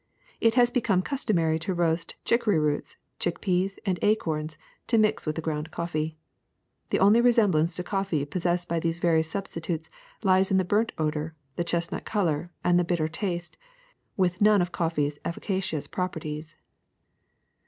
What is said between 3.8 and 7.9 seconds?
and acorns, to mix with the ground coffee. The only resemblance to